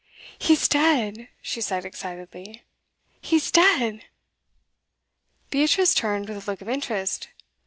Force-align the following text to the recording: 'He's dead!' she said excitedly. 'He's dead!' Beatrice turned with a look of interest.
'He's 0.39 0.67
dead!' 0.67 1.27
she 1.43 1.61
said 1.61 1.85
excitedly. 1.85 2.63
'He's 3.21 3.51
dead!' 3.51 4.03
Beatrice 5.51 5.93
turned 5.93 6.27
with 6.27 6.47
a 6.47 6.49
look 6.49 6.61
of 6.61 6.67
interest. 6.69 7.27